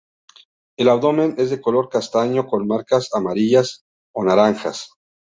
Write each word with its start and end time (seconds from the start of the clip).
El 0.77 0.89
abdomen 0.89 1.35
es 1.37 1.51
de 1.51 1.61
color 1.61 1.87
castaño 1.87 2.47
con 2.47 2.65
marcas 2.67 3.11
amarillas 3.13 3.83
o 4.15 4.23
naranjas. 4.25 4.89